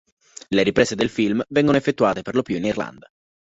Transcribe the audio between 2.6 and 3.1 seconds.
Irlanda.